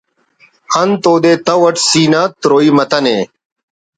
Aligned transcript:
انت 0.81 1.03
او 1.09 1.15
دے 1.23 1.33
تہو 1.45 1.63
اٹ 1.67 1.75
سینہ 1.89 2.21
تروئی 2.41 2.69
متنے 2.77 3.17